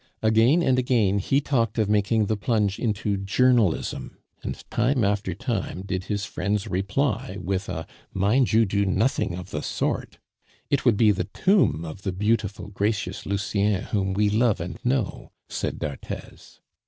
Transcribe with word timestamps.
Again 0.23 0.63
and 0.63 0.79
again 0.79 1.19
he 1.19 1.41
talked 1.41 1.77
of 1.77 1.87
making 1.87 2.25
the 2.25 2.35
plunge 2.35 2.79
into 2.79 3.17
journalism; 3.17 4.17
and 4.41 4.67
time 4.71 5.03
after 5.03 5.35
time 5.35 5.83
did 5.83 6.05
his 6.05 6.25
friends 6.25 6.67
reply 6.67 7.37
with 7.39 7.69
a 7.69 7.85
"Mind 8.11 8.51
you 8.51 8.65
do 8.65 8.83
nothing 8.83 9.35
of 9.35 9.51
the 9.51 9.61
sort!" 9.61 10.17
"It 10.71 10.85
would 10.85 10.97
be 10.97 11.11
the 11.11 11.25
tomb 11.25 11.85
of 11.85 12.01
the 12.01 12.11
beautiful, 12.11 12.69
gracious 12.69 13.27
Lucien 13.27 13.83
whom 13.83 14.13
we 14.13 14.27
love 14.31 14.59
and 14.59 14.79
know," 14.83 15.33
said 15.47 15.77
d'Arthez. 15.77 16.61